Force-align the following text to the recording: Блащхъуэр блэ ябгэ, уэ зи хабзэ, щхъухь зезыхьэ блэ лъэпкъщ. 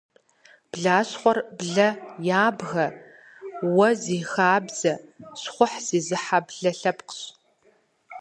Блащхъуэр 0.71 1.39
блэ 1.57 1.89
ябгэ, 2.43 2.85
уэ 3.75 3.89
зи 4.01 4.19
хабзэ, 4.31 4.93
щхъухь 5.39 5.77
зезыхьэ 5.87 6.39
блэ 6.47 6.71
лъэпкъщ. 6.79 7.19